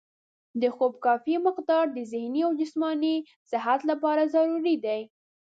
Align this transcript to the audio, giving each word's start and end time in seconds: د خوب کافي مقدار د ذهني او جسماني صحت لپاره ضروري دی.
د 0.61 0.63
خوب 0.75 0.93
کافي 1.05 1.35
مقدار 1.47 1.85
د 1.91 1.97
ذهني 2.13 2.41
او 2.47 2.51
جسماني 2.61 3.15
صحت 3.51 3.79
لپاره 3.91 4.31
ضروري 4.35 4.75
دی. 4.85 5.01